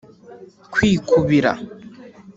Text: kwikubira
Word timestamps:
kwikubira 0.73 1.51